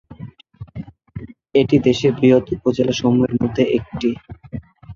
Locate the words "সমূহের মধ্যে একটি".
2.93-4.09